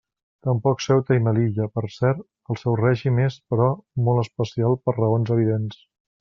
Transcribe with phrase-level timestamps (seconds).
[0.45, 2.23] Tampoc Ceuta i Melilla, per cert
[2.55, 3.69] —el seu règim és, però,
[4.09, 5.79] molt especial per raons evidents.